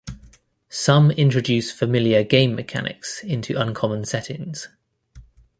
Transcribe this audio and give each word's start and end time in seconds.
Some 0.69 1.11
introduce 1.11 1.71
familiar 1.71 2.23
game 2.23 2.55
mechanics 2.55 3.23
into 3.23 3.55
uncommon 3.61 4.03
settings. 4.05 4.67